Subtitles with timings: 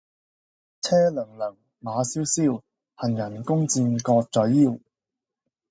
[0.81, 2.63] 車轔轔，馬蕭蕭，
[2.95, 4.79] 行人弓箭各在腰。